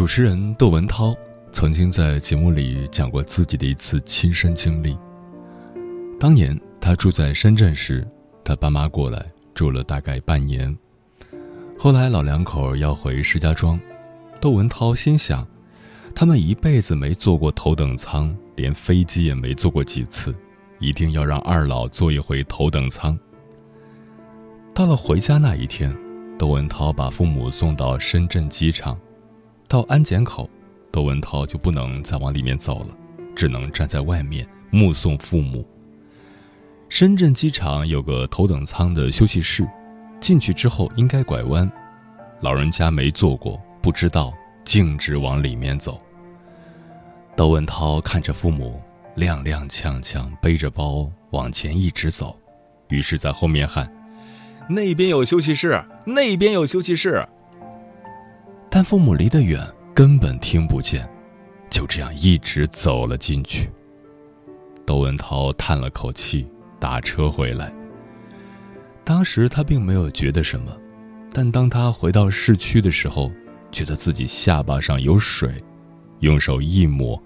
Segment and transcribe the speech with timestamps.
[0.00, 1.14] 主持人窦文涛
[1.52, 4.96] 曾经在节目里讲过自己的一次亲身经历。
[6.18, 8.08] 当年他住在深圳时，
[8.42, 10.74] 他爸妈过来住了大概半年。
[11.78, 13.78] 后来老两口要回石家庄，
[14.40, 15.46] 窦文涛心想，
[16.14, 20.34] 他们一辈子没坐过头等舱，连飞机也没坐过几次，
[20.78, 23.18] 一定要让二老坐一回头等舱。
[24.72, 25.94] 到了回家那一天，
[26.38, 28.98] 窦文涛把父母送到深圳机场。
[29.70, 30.50] 到安检口，
[30.90, 32.88] 窦文涛就不能再往里面走了，
[33.36, 35.64] 只能站在外面目送父母。
[36.88, 39.64] 深圳机场有个头等舱的休息室，
[40.20, 41.70] 进去之后应该拐弯，
[42.40, 46.00] 老人家没坐过，不知道，径直往里面走。
[47.36, 48.82] 窦文涛看着父母
[49.14, 52.36] 踉踉跄跄背着包往前一直走，
[52.88, 53.88] 于是，在后面喊
[54.68, 57.24] ：“那边有休息室，那边有休息室。”
[58.70, 59.60] 但父母离得远，
[59.92, 61.08] 根本听不见，
[61.68, 63.68] 就这样一直走了进去。
[64.86, 66.46] 窦文涛叹了口气，
[66.78, 67.72] 打车回来。
[69.04, 70.76] 当时他并没有觉得什么，
[71.32, 73.30] 但当他回到市区的时候，
[73.72, 75.52] 觉得自己下巴上有水，
[76.20, 77.20] 用手一抹，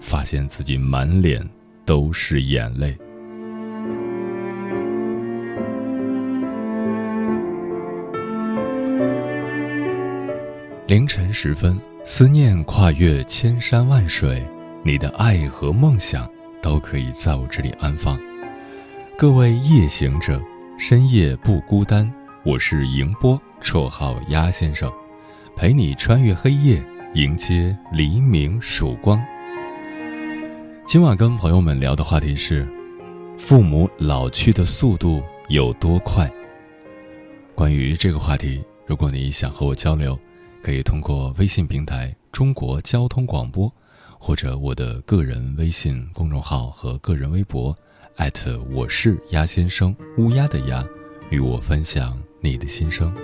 [0.00, 1.44] 发现自己满脸
[1.84, 2.96] 都是眼泪。
[10.94, 14.40] 凌晨时分，思念跨越千山万水，
[14.84, 16.30] 你的爱和梦想
[16.62, 18.16] 都可以在我这里安放。
[19.18, 20.40] 各位夜行者，
[20.78, 22.08] 深夜不孤单。
[22.44, 24.88] 我是迎波，绰号鸭先生，
[25.56, 26.80] 陪你穿越黑夜，
[27.14, 29.20] 迎接黎明曙光。
[30.86, 32.64] 今晚跟朋友们聊的话题是：
[33.36, 36.30] 父母老去的速度有多快？
[37.52, 40.16] 关于这个话题，如果你想和我交流。
[40.64, 43.70] 可以通过微信平台“中国交通广播”，
[44.18, 47.76] 或者我的个人微信公众号和个人微博，
[48.16, 50.82] 艾特我是鸭先生乌鸦的鸭，
[51.28, 53.14] 与我分享你的心声。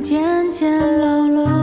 [0.00, 1.59] 渐渐老了。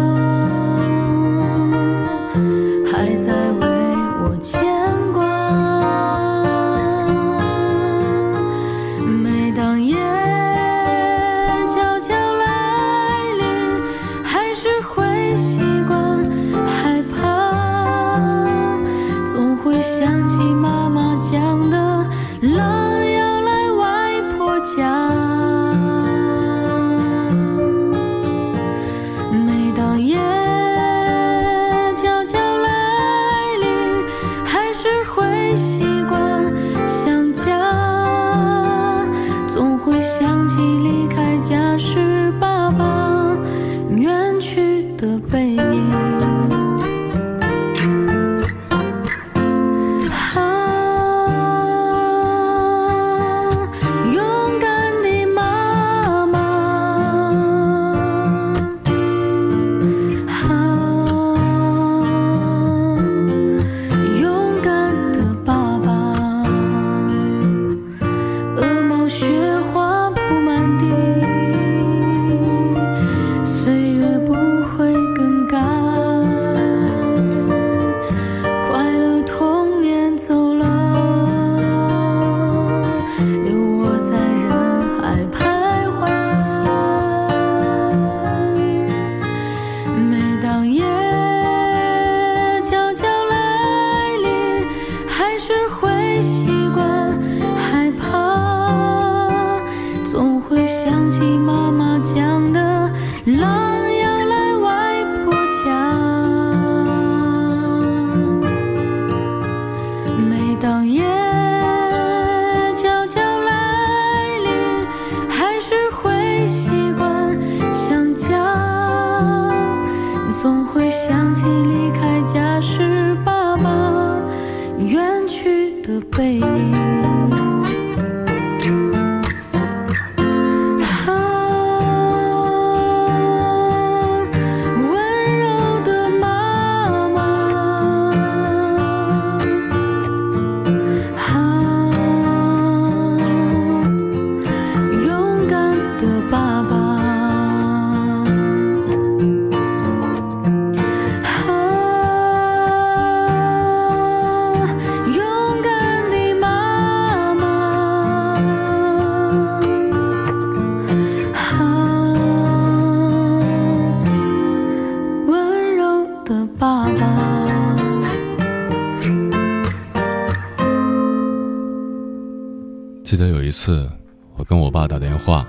[173.07, 173.89] 记得有一次，
[174.35, 175.47] 我跟我爸打电话，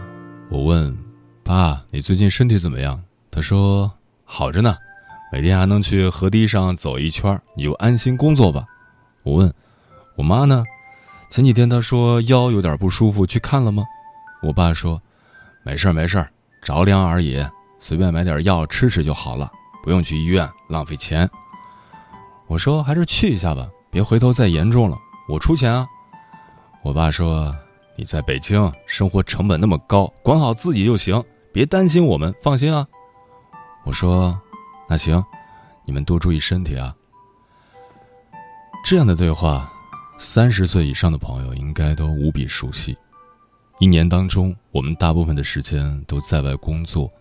[0.48, 0.96] 我问
[1.42, 3.02] 爸：“你最近身体怎么样？”
[3.32, 3.90] 他说
[4.22, 4.76] ：“好着呢，
[5.32, 8.64] 每天还能去河堤上走一圈，你就安心工作吧。”
[9.26, 9.52] 我问
[10.14, 10.62] 我妈呢，
[11.32, 13.82] 前几天她说腰有点不舒服，去看了吗？
[14.40, 15.02] 我爸说
[15.66, 16.30] ：“没事儿没事儿，
[16.62, 17.44] 着凉而已，
[17.80, 19.50] 随便买点药吃吃就好了，
[19.82, 21.28] 不用去医院，浪费钱。”
[22.46, 24.96] 我说：“还是去一下吧，别回头再严重了，
[25.28, 25.84] 我出钱啊。”
[26.88, 27.54] 我爸说
[27.96, 32.88] ：“你在北京生活成本那么高，管好自己就行，别担心我们，放心啊。”
[33.84, 34.40] 我说
[34.88, 35.22] ：“那行，
[35.84, 36.96] 你们多注意身体啊。”
[38.82, 39.70] 这样的对话，
[40.16, 42.96] 三十岁以上的朋友应该都无比熟悉。
[43.80, 47.12] 一年当中，我们大部分的时间都在外工作，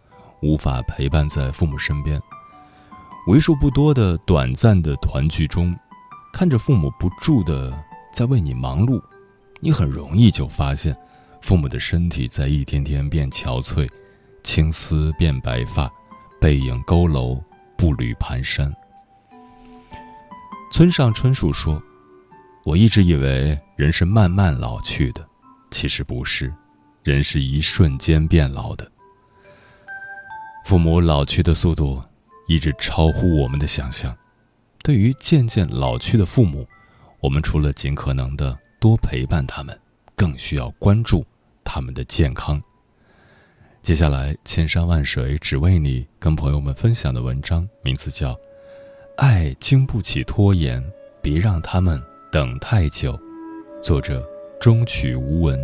[0.41, 2.17] 无法陪伴在父母身边。
[3.27, 5.77] 为数不多的短暂的团聚中，
[6.31, 7.77] 看着父母不住的
[8.13, 9.03] 在为你忙碌。
[9.59, 10.95] 你很容易就发现，
[11.41, 13.89] 父母的身体在一天天变憔悴，
[14.43, 15.91] 青丝变白发，
[16.39, 17.41] 背影佝偻，
[17.75, 18.71] 步履蹒跚。
[20.71, 21.81] 村上春树说
[22.63, 25.25] ：“我一直以为人是慢慢老去的，
[25.71, 26.53] 其实不是，
[27.03, 28.89] 人是一瞬间变老的。
[30.65, 31.99] 父母老去的速度
[32.47, 34.15] 一直超乎我们的想象。
[34.83, 36.67] 对于渐渐老去的父母，
[37.21, 39.77] 我们除了尽可能的……”多陪伴他们，
[40.15, 41.25] 更需要关注
[41.63, 42.61] 他们的健康。
[43.81, 48.33] 接下来，千山万水只为你，跟朋友们分享的文章名字叫
[49.15, 50.83] 《爱经不起拖延，
[51.21, 52.01] 别让他们
[52.31, 53.13] 等太久》，
[53.81, 54.27] 作者
[54.59, 55.57] 中曲无闻。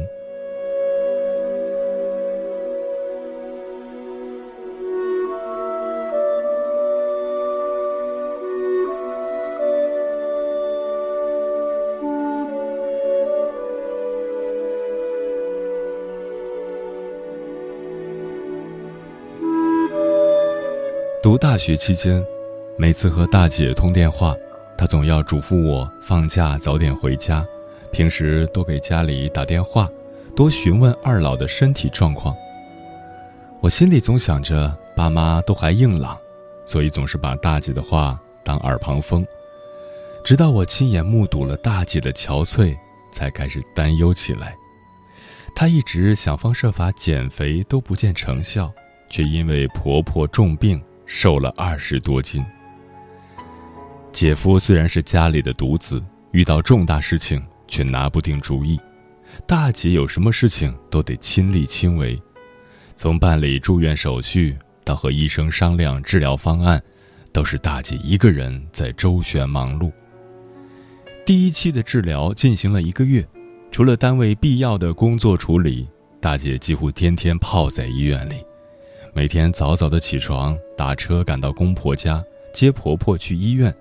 [21.44, 22.26] 大学期间，
[22.78, 24.34] 每次和大姐通电话，
[24.78, 27.46] 她总要嘱咐我放假早点回家，
[27.92, 29.90] 平时多给家里打电话，
[30.38, 32.34] 多询问二老的身体状况。
[33.60, 36.18] 我心里总想着爸妈都还硬朗，
[36.66, 39.28] 所以总是把大姐的话当耳旁风。
[40.24, 42.74] 直到我亲眼目睹了大姐的憔悴，
[43.12, 44.56] 才开始担忧起来。
[45.54, 48.72] 她一直想方设法减肥都不见成效，
[49.10, 50.82] 却因为婆婆重病。
[51.16, 52.44] 瘦了二十多斤。
[54.12, 58.80] 姐夫虽然是家里的独子，遇到重大事情却拿不定主意。
[59.46, 62.20] 大姐有什么事情都得亲力亲为，
[62.96, 66.82] 从办理住院手续到和医生商量治疗方案，
[67.32, 69.92] 都是大姐一个人在周旋忙碌。
[71.28, 73.24] 第一期的治疗进行了一个月，
[73.72, 75.88] 除了单位必要的工作处理，
[76.20, 78.44] 大姐几乎天天泡在医院里。
[79.16, 83.74] 每天早早的起床，打车赶到公婆家接婆婆去医院。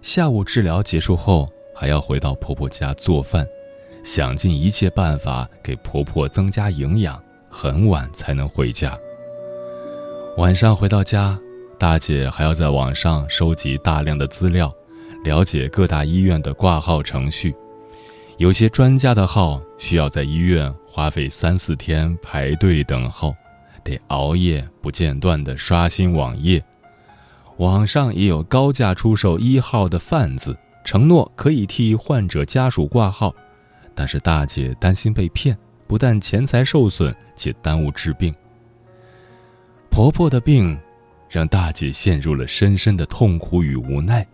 [0.00, 3.46] 下午治疗结束后，还要回到婆婆家做饭，
[4.02, 7.22] 想尽一切办法给婆婆增加营养。
[7.56, 8.98] 很晚才能回家。
[10.38, 11.38] 晚上回到家，
[11.78, 14.74] 大姐还要在网上收集大量的资料，
[15.22, 17.54] 了解各大医院的挂号程序。
[18.38, 23.32] 有些专家的号需要在医院花费三四天排队等候。
[23.84, 26.64] 得熬夜不间断地刷新网页，
[27.58, 33.32] 网上也有高价出售一号的贩子，承诺可以替患者家属挂号，
[33.94, 38.34] 但是大姐担心被骗，不但钱财受损，且耽误治病。
[39.90, 40.76] 婆婆的病，
[41.28, 44.26] 让大姐陷入了深深的痛苦与无奈。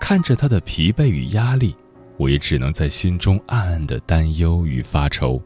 [0.00, 1.76] 看着她的疲惫与压力，
[2.16, 5.40] 我也只能在心中暗暗的担忧与发愁。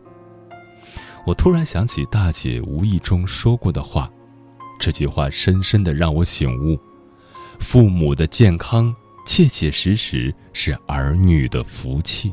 [1.27, 4.09] 我突然想起大姐无意中说过的话，
[4.79, 6.79] 这句话深深的让我醒悟：
[7.59, 8.95] 父母的健康，
[9.27, 12.33] 切切实实是儿女的福气。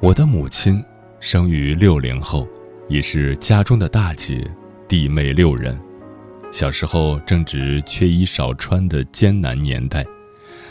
[0.00, 0.84] 我的母亲
[1.20, 2.46] 生于六零后，
[2.86, 4.46] 也是家中的大姐，
[4.86, 5.74] 弟妹六人。
[6.54, 10.06] 小时候正值缺衣少穿的艰难年代，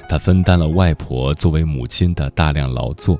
[0.07, 3.19] 她分担了外婆作为母亲的大量劳作，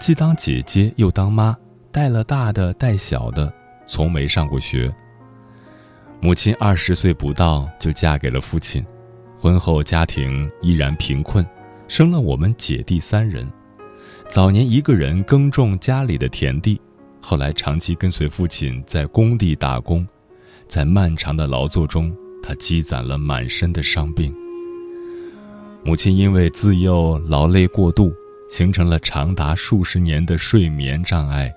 [0.00, 1.54] 既当姐姐又当妈，
[1.92, 3.52] 带了大的带小的，
[3.86, 4.90] 从没上过学。
[6.18, 8.82] 母亲二十岁不到就嫁给了父亲，
[9.36, 11.46] 婚后家庭依然贫困，
[11.88, 13.46] 生了我们姐弟三人。
[14.30, 16.80] 早年一个人耕种家里的田地，
[17.20, 20.08] 后来长期跟随父亲在工地打工，
[20.68, 24.34] 在漫长的劳作中，他积攒了满身的伤病。
[25.82, 28.12] 母亲因为自幼劳累过度，
[28.50, 31.50] 形成了长达数十年的睡眠障碍，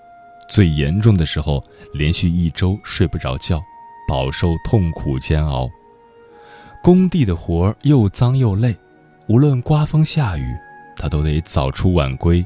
[0.50, 1.62] 最严重的时候
[1.94, 3.62] 连续一周睡不着觉，
[4.08, 5.70] 饱受痛苦煎熬。
[6.82, 8.76] 工地的活儿又脏又累，
[9.28, 10.44] 无论刮风下雨，
[10.96, 12.46] 他都得早出晚归。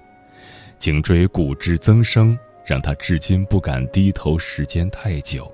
[0.79, 5.49] 颈椎骨质增生，让他至今不敢低头时间太久。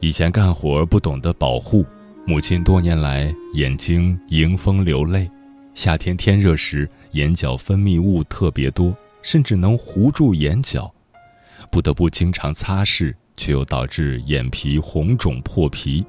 [0.00, 1.84] 以前干活不懂得保护，
[2.26, 5.30] 母亲多年来眼睛迎风流泪，
[5.74, 10.90] 夏天天热时眼角分泌物特别多，甚至能糊住眼角，
[11.70, 16.02] 不得不经常擦拭，却又导致眼皮红肿破皮。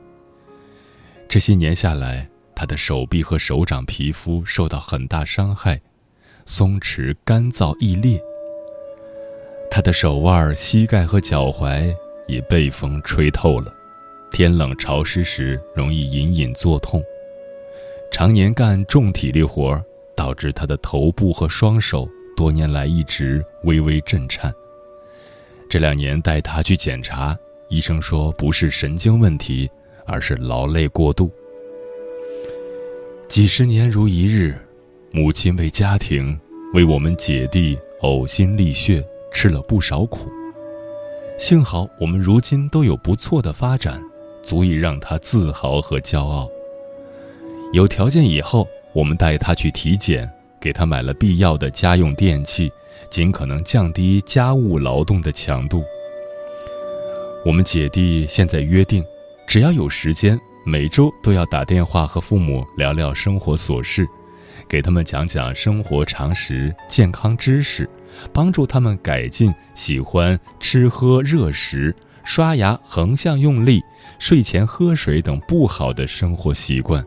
[1.28, 5.80] 这些年下来，他的手臂和手掌皮肤受到很大伤害。
[6.46, 8.20] 松弛、干燥、易裂。
[9.70, 11.94] 他的手腕、膝盖和脚踝
[12.28, 13.74] 也被风吹透了，
[14.32, 17.04] 天冷潮湿时容易隐隐作痛。
[18.12, 19.80] 常年干重体力活，
[20.16, 24.54] 导致他的头部和双手多年来一直微微震颤。
[25.70, 27.38] 这两年带他去检查，
[27.70, 29.70] 医生说不是神经问题，
[30.06, 31.32] 而是劳累过度。
[33.28, 34.58] 几十年如一日。
[35.14, 36.40] 母亲为家庭，
[36.74, 40.32] 为我们姐弟呕心沥血，吃了不少苦。
[41.38, 44.02] 幸好我们如今都有不错的发展，
[44.44, 46.50] 足以让他自豪和骄傲。
[47.74, 50.30] 有条件以后，我们带他去体检，
[50.60, 52.72] 给他买了必要的家用电器，
[53.10, 55.84] 尽可能降低家务劳动的强度。
[57.46, 59.04] 我们姐弟现在约定，
[59.48, 64.08] 只要有时间，每周都要打电话和父母聊聊生活琐事。
[64.68, 67.90] 给他们讲讲生活常识、健康知识，
[68.32, 73.82] 帮助他们改进喜欢吃喝热食、刷牙横向用力、
[74.20, 77.06] 睡前喝水等不好的生活习惯。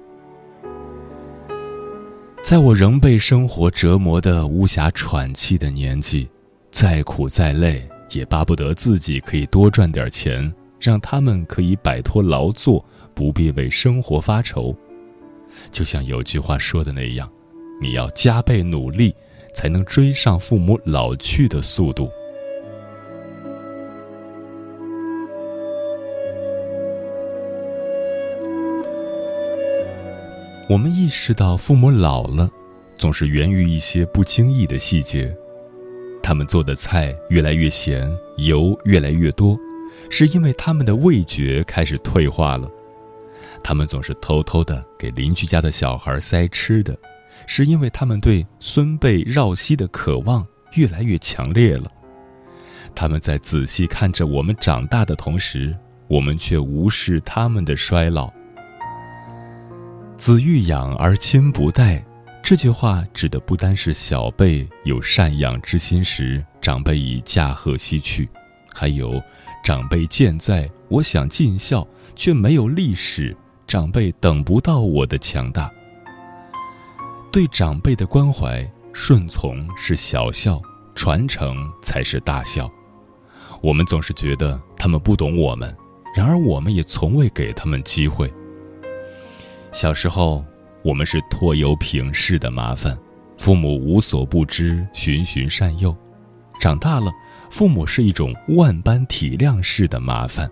[2.42, 6.28] 在我仍被生活折磨得无暇喘气的年纪，
[6.70, 14.76] 再苦再累，也巴不得自己可以多赚点钱，让他们可以摆脱劳作，不必为生活发愁。
[15.70, 17.30] 就像有句话说的那样。
[17.80, 19.12] 你要加倍努力，
[19.52, 22.08] 才能追上父母老去的速度。
[30.74, 32.50] 我们意识到父母老了，
[32.98, 35.32] 总是源于一些不经意的细节。
[36.20, 39.56] 他们做的菜越来越咸，油越来越多，
[40.10, 42.68] 是因为他们的味觉开始退化了。
[43.62, 46.98] 他们总是偷偷的给邻居家的小孩塞吃的。
[47.46, 51.88] 是因为他们对孙辈绕膝的渴望越来越强烈了。
[52.96, 55.72] 他们在仔细看着我们长大的同时，
[56.08, 58.28] 我们却无视他们的衰老。
[60.16, 62.02] 子欲养而亲不待，
[62.42, 68.28] 这句话指的不单是小辈有赡养之心时，长辈已驾鹤西去，
[68.72, 69.20] 还有
[69.64, 75.70] 长辈健在，我想尽孝却没有力使，长辈等不到我的强大。
[77.32, 80.62] 对长辈的关怀、顺从是小孝，
[80.94, 82.70] 传承才是大孝。
[83.60, 85.76] 我们总是觉得他们不懂我们，
[86.14, 88.32] 然而我们也从未给他们机会。
[89.74, 90.44] 小时候，
[90.84, 92.96] 我们是拖油瓶式的麻烦，
[93.36, 95.92] 父母无所不知，循循善诱；
[96.60, 97.10] 长大了，
[97.50, 100.48] 父母是一种万般体谅式的麻烦，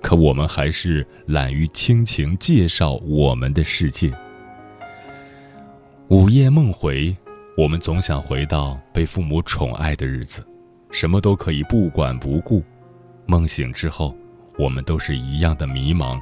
[0.00, 4.10] 可我们还是懒于倾情介绍我们的世界。
[6.08, 7.14] 午夜梦回，
[7.58, 10.42] 我们总想回到被父母宠爱的日子，
[10.90, 12.64] 什么都可以不管不顾。
[13.26, 14.16] 梦醒之后，
[14.58, 16.18] 我们都是一样的迷茫，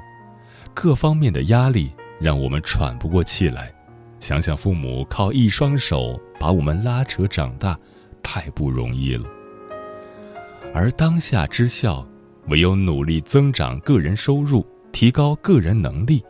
[0.75, 3.73] 各方面的压力让我们喘不过气来。
[4.21, 7.76] 想想父母靠一双手把我们拉扯长大，
[8.23, 9.25] 太不容易了。
[10.73, 12.07] 而当下之孝，
[12.47, 16.23] 唯有努力增长个人收入，提高个人能力。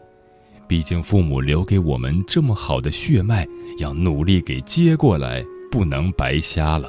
[0.67, 3.47] 毕竟父母留给我们这么好的血脉，
[3.79, 6.89] 要努力给接过来，不能白瞎了。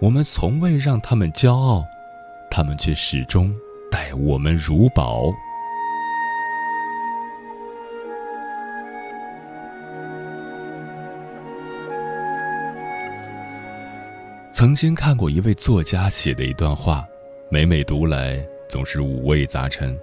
[0.00, 1.84] 我们从未让他们骄傲，
[2.50, 3.54] 他们却始终
[3.90, 5.30] 待我们如宝。
[14.66, 17.06] 曾经看过一位作家写的一段话，
[17.48, 19.96] 每每读来总是五味杂陈。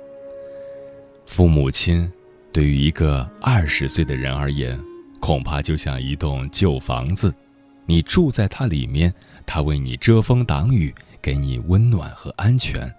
[1.26, 2.10] 父母亲，
[2.54, 4.80] 对于一个二十岁的人而言，
[5.20, 7.36] 恐怕就像一栋旧房子，
[7.86, 9.14] 你住在它里面，
[9.46, 12.90] 它为你遮风挡雨，给你温暖和安全。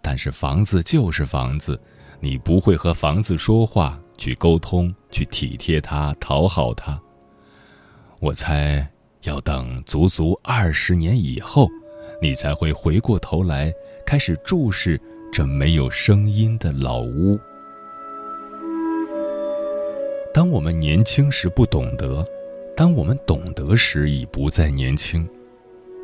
[0.00, 1.78] 但是房子就是房子，
[2.18, 6.98] 你不会和房子说话，去沟通，去体贴它，讨好它。
[8.20, 8.88] 我猜。
[9.24, 11.66] 要等足足二十年以后，
[12.20, 13.72] 你才会回过头来
[14.06, 15.00] 开始注视
[15.32, 17.38] 这没有声音的老屋。
[20.32, 22.26] 当我们年轻时不懂得，
[22.76, 25.26] 当我们懂得时已不再年轻。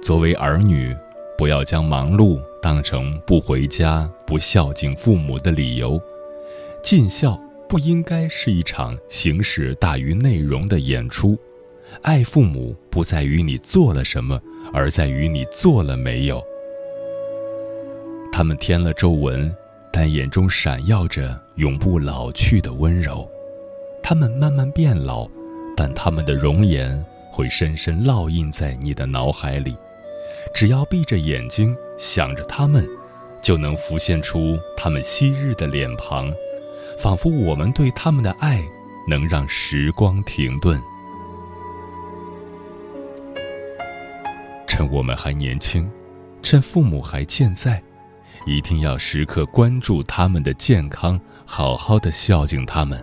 [0.02, 0.96] 作为儿女，
[1.36, 6.00] 不要将忙碌当成不回家、不孝敬父母的理由。
[6.82, 11.38] 尽孝不应该是一场形式大于内容的演出。
[12.02, 14.40] 爱父母不在于你做了什么，
[14.72, 16.42] 而在于你做了没有。
[18.32, 19.54] 他们添了皱纹，
[19.92, 23.28] 但眼中闪耀着永不老去的温柔。
[24.02, 25.28] 他们慢慢变老，
[25.76, 29.76] 但他们的容颜会深深烙印在你的脑海里。
[30.54, 32.88] 只要闭着眼睛想着他们，
[33.42, 36.32] 就能浮现出他们昔日的脸庞，
[36.98, 38.62] 仿佛我们对他们的爱
[39.08, 40.80] 能让时光停顿。
[44.80, 45.86] 趁我们还年轻，
[46.42, 47.82] 趁父母还健在，
[48.46, 52.98] 一定要时刻关注他们的健康，好好的孝敬他们。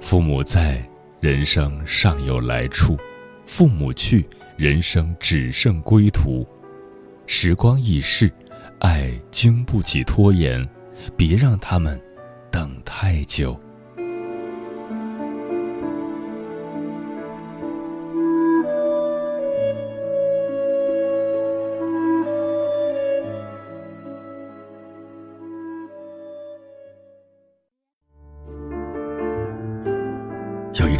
[0.00, 0.82] 父母在，
[1.20, 2.96] 人生尚有来处；
[3.44, 4.26] 父母去，
[4.56, 6.48] 人生只剩归途。
[7.26, 8.32] 时光易逝，
[8.78, 10.66] 爱经不起拖延，
[11.18, 12.00] 别让他们
[12.50, 13.60] 等太久。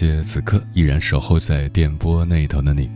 [0.00, 2.88] 谢此刻依然守候在电波那头的你，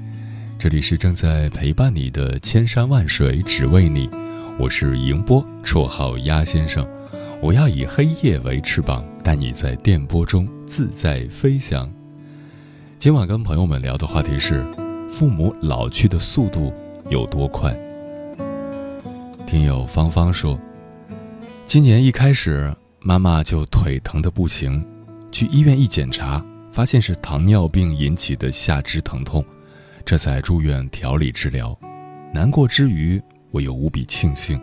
[0.56, 4.08] 这里是正在陪伴你的千山万水只为你，
[4.56, 6.86] 我是迎波，绰号鸭先生，
[7.40, 11.90] 我要以黑夜为翅膀，带你在电波中自在飞翔。
[13.00, 14.64] 今晚跟朋友们聊的话题是，
[15.10, 16.72] 父母老去的速度
[17.10, 17.76] 有多快？
[19.44, 20.56] 听友芳芳说，
[21.66, 24.80] 今年一开始妈妈就腿疼的不行，
[25.32, 26.40] 去医院一检查。
[26.72, 29.44] 发现是糖尿病引起的下肢疼痛，
[30.06, 31.78] 这才住院调理治疗。
[32.32, 34.58] 难过之余，我又无比庆幸，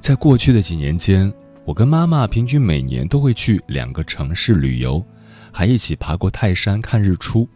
[0.00, 1.30] 在过去的几年间，
[1.64, 5.04] 我跟妈妈平均每年都会去两个城市旅游，
[5.52, 7.48] 还一起爬过泰山看日出。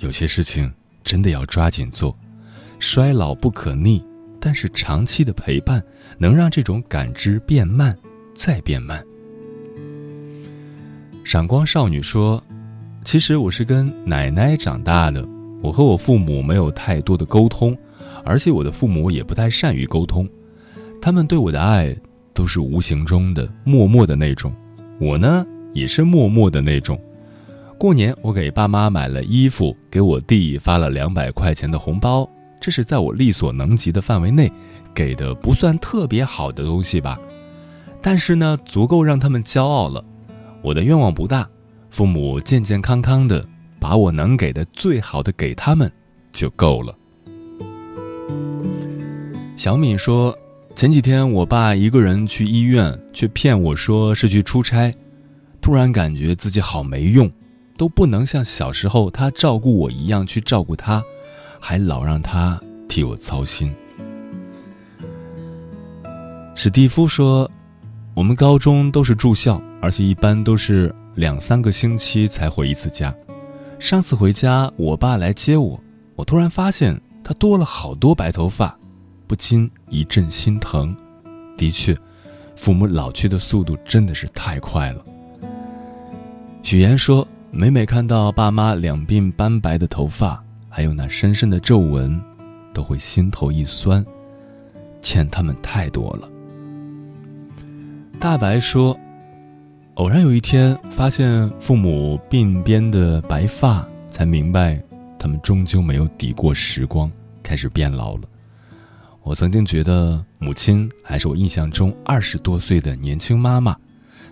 [0.00, 0.72] 有些事情
[1.04, 2.18] 真的要抓紧做，
[2.80, 4.04] 衰老不可逆，
[4.40, 5.80] 但是长期的陪伴
[6.18, 7.96] 能让这种感知变慢，
[8.34, 9.04] 再变慢。
[11.22, 12.42] 闪光少女说。
[13.08, 15.26] 其实我是跟奶奶长大的，
[15.62, 17.74] 我和我父母没有太多的沟通，
[18.22, 20.28] 而且我的父母也不太善于沟通，
[21.00, 21.96] 他们对我的爱
[22.34, 24.52] 都是无形中的、默默的那种。
[25.00, 25.42] 我呢，
[25.72, 27.00] 也是默默的那种。
[27.78, 32.28] 过年我给爸妈买了衣服，给我弟发了两百块钱的红包，
[32.60, 34.52] 这是在我力所能及的范围内
[34.94, 37.18] 给的，不算特别好的东西吧。
[38.02, 40.04] 但是呢，足够让他们骄傲了。
[40.60, 41.48] 我的愿望不大，
[41.90, 43.46] 父母健健康康的，
[43.80, 45.90] 把我能给的最好的给他们
[46.32, 46.94] 就够了。
[49.56, 50.38] 小敏说，
[50.74, 54.94] 前几天我爸一个人去医院，却骗我说是去出差，
[55.60, 57.30] 突然感觉自己好没用。
[57.76, 61.00] 都不能像小时候他照顾我一样去照顾他，
[61.60, 63.72] 还老让他替我操心。
[66.56, 67.48] 史蒂夫说
[68.14, 73.12] ：“我们高中都是住校，而且一般都是两三个星期才回一次家。
[73.80, 75.78] 上次回家，我爸来接我，
[76.14, 78.78] 我突然发现他多了好多白头发，
[79.26, 80.96] 不禁一阵心疼。
[81.56, 81.92] 的确，
[82.54, 85.04] 父母老去的速度真的是太快了。”
[86.62, 87.26] 许言说。
[87.50, 92.20] 每每看到爸妈两鬓斑白的头发，还有那深深的皱纹，
[92.74, 94.04] 都会心头一酸，
[95.00, 96.28] 欠他们太多了。
[98.20, 98.94] 大白说
[99.98, 104.80] ：“偶然有一天发现父母鬓边的白发，才明白
[105.18, 107.10] 他们终究没有抵过时光，
[107.42, 108.22] 开始变老了。
[109.24, 113.76] 我曾经觉得母亲还是我印象中二十多岁的年轻妈妈，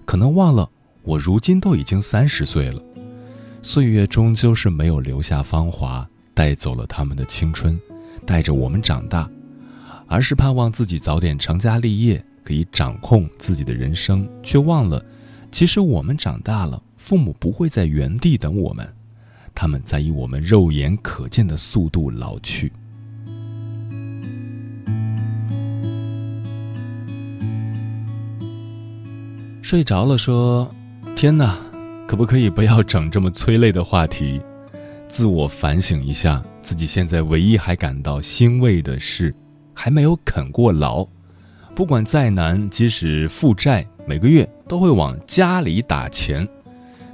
[0.05, 0.71] 可能忘了
[1.03, 2.81] 我如今都已经三十岁了。”
[3.61, 7.77] 岁月终究是没有留下芳华，带走了他们的青春，
[8.25, 9.29] 带着我们长大，
[10.07, 15.05] 而是盼望自己早点成家立业，可以掌控自己的人生，却忘了，
[15.57, 18.87] 其实我们长大了，父母不会在原地等我们，
[19.55, 22.71] 他们在以我们肉眼可见的速度老去。
[29.63, 30.71] 睡着了，说
[31.17, 31.59] ：“天哪！”
[32.07, 34.39] 可不可以不要整这么催泪的话题？
[35.09, 39.35] 自我反省一下，自己现在唯一还感到欣慰的是，
[39.73, 41.09] 还没有啃过牢。
[41.75, 46.47] 不管再难，即使负债，每个月都会往家里打钱。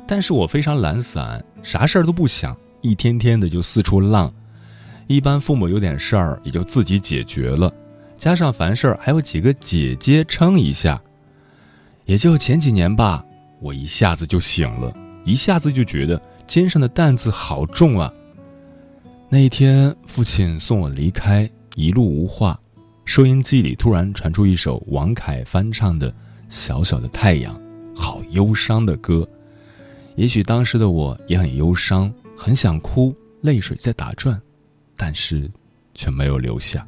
[0.07, 4.33] 但是我非常懒散，啥事儿都不想，一天天的就四处浪。
[5.07, 7.73] 一般父母有点事儿，也就自己解决了。
[8.17, 11.01] 加上凡事儿还有几个姐姐撑一下，
[12.05, 13.25] 也就前几年吧。
[13.61, 14.93] 我一下子就醒了，
[15.25, 18.13] 一下子就觉得肩上的担子好重啊。
[19.29, 22.59] 那一天，父亲送我离开，一路无话。
[23.05, 26.11] 收音机里突然传出一首王凯翻唱的
[26.53, 27.59] 《小小的太阳》，
[27.99, 29.27] 好忧伤的歌。
[30.17, 34.39] 也许当时的我也很忧伤，很想哭，泪水在打转，
[34.95, 35.51] 但是
[35.95, 36.87] 却没有流下。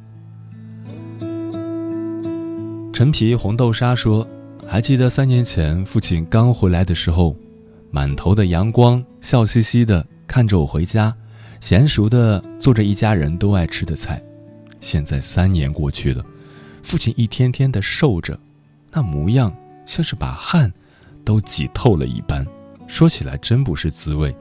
[2.93, 4.25] 陈皮红豆沙说。
[4.67, 7.35] 还记得三年前父亲刚回来的时候，
[7.91, 11.15] 满头的阳光，笑嘻嘻的看着我回家，
[11.61, 14.19] 娴熟的做着一家人都爱吃的菜。
[14.81, 16.25] 现在三年过去了，
[16.81, 18.39] 父亲一天天的瘦着，
[18.95, 19.53] 那模样
[19.85, 20.71] 像是把汗
[21.25, 22.47] 都挤透了一般，
[22.87, 24.33] 说起来真不是滋味。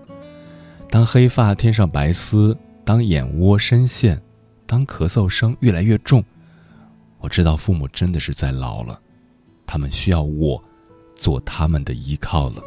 [0.88, 4.22] 当黑发添上白丝，当眼窝深陷，
[4.64, 6.22] 当咳嗽声越来越重，
[7.18, 9.00] 我知道父母真的是在老了。
[9.66, 10.62] 他们需要我，
[11.16, 12.62] 做他们的依靠了。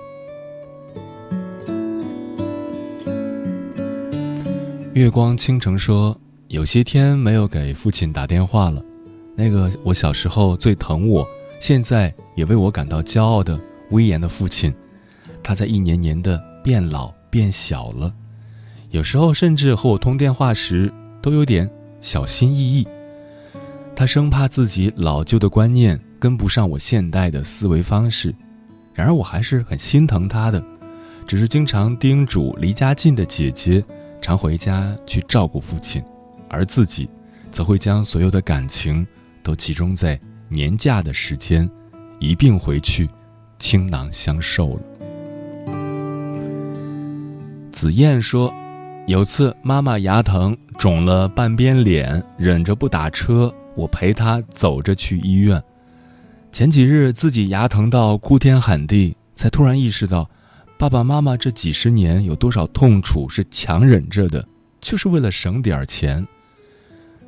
[4.93, 6.19] 月光倾城说
[6.49, 8.83] ：“有些天没有给父亲打电话了。
[9.35, 11.25] 那个我小时候最疼我，
[11.59, 13.59] 现在也为我感到骄傲的
[13.91, 14.73] 威严的父亲，
[15.43, 18.13] 他在一年年的变老变小了。
[18.89, 20.91] 有时候甚至和我通电话时
[21.21, 21.69] 都有点
[22.01, 22.87] 小心翼翼。
[23.95, 28.33] 他生怕自己老旧的观念。”跟不上我现代的思维方式，
[28.95, 30.59] 然而我还是很心疼他的，
[31.27, 33.85] 只是经常叮嘱离家近的姐姐
[34.19, 36.03] 常回家去照顾父亲，
[36.49, 37.07] 而自己
[37.51, 39.05] 则会将所有的感情
[39.43, 41.69] 都集中在年假的时间，
[42.19, 43.09] 一并回去，
[43.59, 44.81] 倾囊相授了。
[47.71, 48.53] 子燕说，
[49.07, 55.61] 有次妈妈牙疼肿了半边脸，忍着不打车，我陪她走着去医院。
[56.51, 60.29] 前几日自己牙疼到哭天喊地，才突然意识到，
[60.77, 64.47] 爸爸妈妈这几十年有多少痛楚是强忍着的，
[64.79, 66.25] 就是为了省点钱。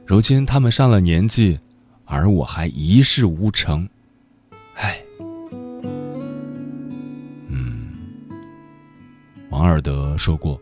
[0.05, 1.59] 如今他们上了年纪，
[2.11, 3.87] 而我还一事无成，
[4.73, 4.99] 唉。
[7.47, 7.91] 嗯，
[9.51, 10.59] 王尔德说过，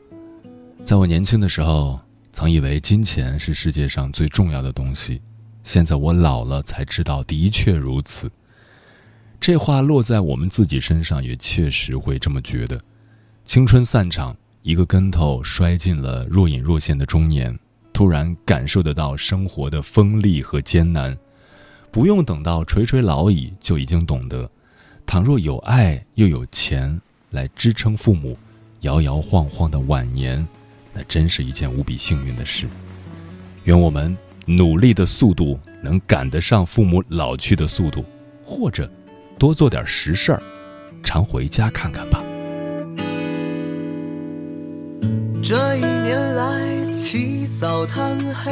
[0.84, 1.98] 在我年轻的时候，
[2.34, 5.22] 曾以为金钱是世界上最重要的东西，
[5.64, 8.30] 现在我老了才知道，的确如此。
[9.40, 12.78] 这话落在我们自己身上，也确实会这么觉得。
[13.46, 17.58] 青春散场，一个跟头摔进了若隐若现的中年，
[17.94, 21.18] 突然感受得到生活的锋利和艰难，
[21.92, 24.50] 不用等到垂垂老矣，就已经懂得，
[25.06, 27.00] 倘若有爱又有钱
[27.32, 28.38] 来支撑父母
[28.82, 30.48] 摇摇晃晃的晚年，
[30.94, 32.68] 那真是一件无比幸运的事。
[33.64, 38.06] 愿我们努力的速度能赶得上父母老去的速度，
[38.44, 38.90] 或者。
[39.40, 40.42] 多做点实事儿，
[41.04, 42.24] 常回家看看吧。
[45.44, 48.52] 这一年来，起早贪黑，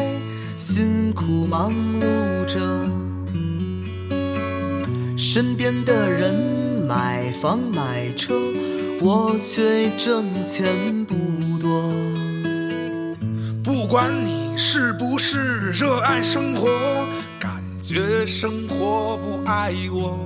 [0.56, 2.85] 辛苦忙碌着，
[5.36, 6.34] 身边的人
[6.88, 8.39] 买房买车，
[9.02, 10.65] 我却挣钱
[11.04, 11.91] 不多。
[13.62, 17.06] 不管你是不是热爱生活，
[17.38, 20.17] 感觉生活不爱我。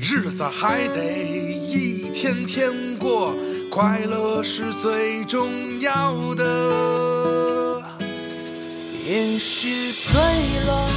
[0.00, 1.04] 日子还得
[1.68, 3.36] 一天天过，
[3.70, 7.82] 快乐是最重要的。
[9.06, 10.18] 也许醉
[10.66, 10.88] 了，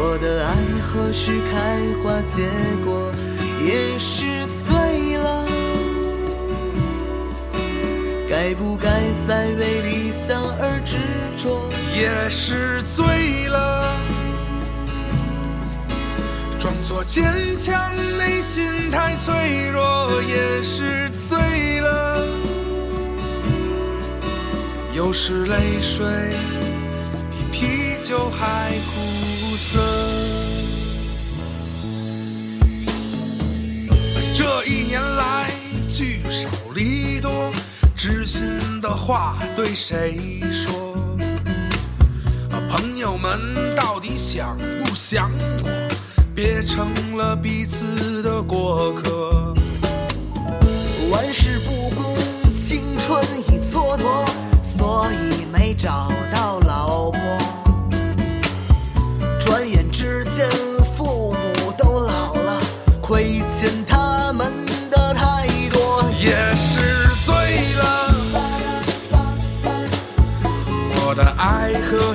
[0.00, 1.56] 我的爱何时开
[2.04, 2.48] 花结
[2.84, 3.10] 果？
[3.60, 5.44] 也是醉了，
[8.30, 8.88] 该不该
[9.26, 10.94] 再为理想而执
[11.36, 11.68] 着？
[11.96, 13.92] 也是醉了。
[16.60, 17.24] 装作坚
[17.56, 22.24] 强，内心太脆弱，也是醉了。
[24.94, 26.06] 有时泪水
[27.32, 29.17] 比啤酒还苦
[29.58, 29.80] 涩。
[34.32, 35.50] 这一年来
[35.88, 37.52] 聚少离多，
[37.96, 40.94] 知心的话对谁说？
[42.70, 45.28] 朋友们到底想不想
[45.64, 45.88] 我？
[46.36, 49.54] 别成了彼此的过客。
[51.10, 52.16] 万事不顾，
[52.52, 54.24] 青春已蹉跎，
[54.62, 56.67] 所以没找到老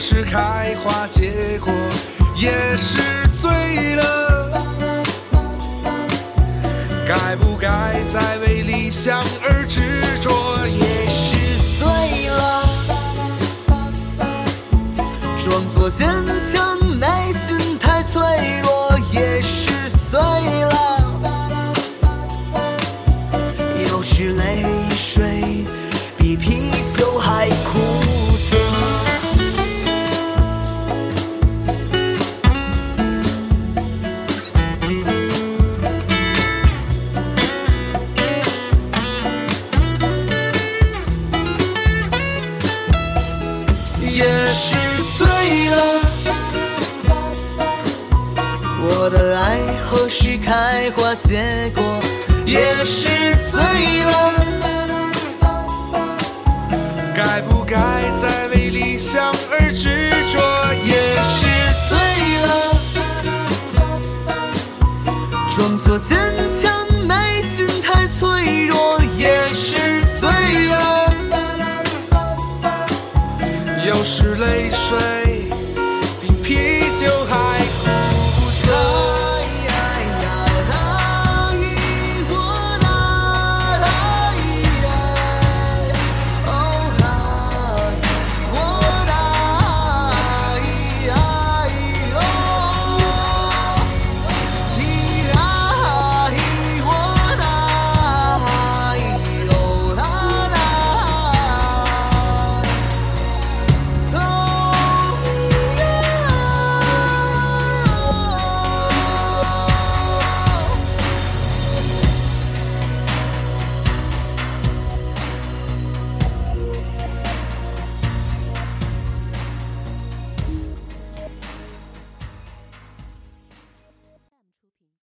[0.05, 1.73] 是开花结果？
[2.35, 4.51] 也是醉了，
[7.07, 10.29] 该不该再为理想而执着？
[10.67, 11.87] 也是醉
[12.27, 12.67] 了，
[15.37, 16.05] 装作坚
[16.53, 17.07] 强，内
[17.47, 18.21] 心太脆
[18.61, 18.99] 弱。
[19.13, 20.92] 也是醉了，